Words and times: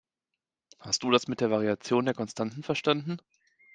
Hast 0.79 1.03
du 1.03 1.11
das 1.11 1.27
mit 1.27 1.41
der 1.41 1.51
Variation 1.51 2.05
der 2.05 2.15
Konstanten 2.15 2.63
verstanden? 2.63 3.17